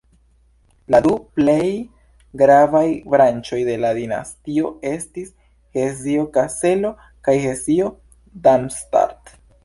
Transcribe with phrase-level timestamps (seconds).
[0.93, 1.65] La du plej
[2.41, 5.29] gravaj branĉoj de la dinastio estis
[5.79, 6.91] Hesio-Kaselo
[7.29, 9.35] kaj Hesio-Darmstadt.